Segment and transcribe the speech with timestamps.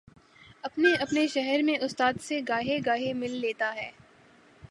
[0.63, 3.89] اپنے اپنے شہر میں استاد سے گاہے گاہے مل لیتا ہے۔